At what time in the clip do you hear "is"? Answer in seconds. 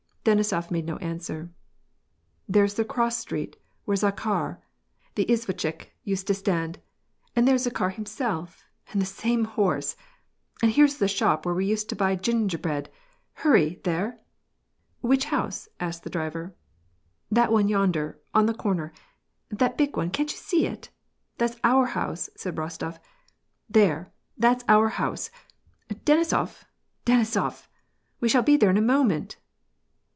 2.63-2.75, 7.55-7.63